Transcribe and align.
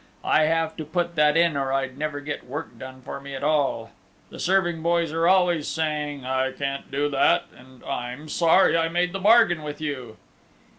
I 0.25 0.45
have 0.45 0.75
to 0.77 0.83
put 0.83 1.13
that 1.13 1.37
in 1.37 1.55
or 1.55 1.71
I'd 1.71 1.95
never 1.95 2.21
get 2.21 2.43
work 2.47 2.79
done 2.79 3.03
for 3.03 3.21
me 3.21 3.35
at 3.35 3.43
all. 3.43 3.91
The 4.31 4.39
serving 4.39 4.81
boys 4.81 5.11
are 5.11 5.27
always 5.27 5.67
saying 5.67 6.25
'I 6.25 6.53
can't 6.53 6.89
do 6.89 7.07
that,' 7.09 7.45
and 7.55 7.83
'I'm 7.83 8.27
sorry 8.27 8.75
I 8.75 8.89
made 8.89 9.13
the 9.13 9.19
bargain 9.19 9.61
with 9.61 9.79
you. 9.79 10.17